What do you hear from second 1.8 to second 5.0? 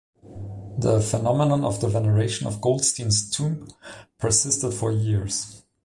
veneration of Goldstein's tomb persisted for